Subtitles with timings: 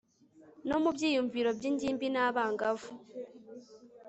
[0.67, 2.91] no mu byiyumviro by ingimbi n abangavu